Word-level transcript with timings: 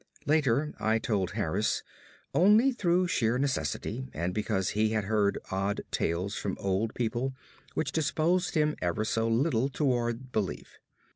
Later 0.25 0.73
I 0.79 0.97
told 0.97 1.33
Harris 1.33 1.83
only 2.33 2.71
through 2.71 3.05
sheer 3.05 3.37
necessity, 3.37 4.09
and 4.15 4.33
because 4.33 4.69
he 4.69 4.93
had 4.93 5.03
heard 5.03 5.37
odd 5.51 5.81
tales 5.91 6.35
from 6.35 6.57
old 6.59 6.95
people 6.95 7.35
which 7.75 7.91
disposed 7.91 8.55
him 8.55 8.75
ever 8.81 9.05
so 9.05 9.27
little 9.27 9.69
toward 9.69 10.31
belief. 10.31 10.79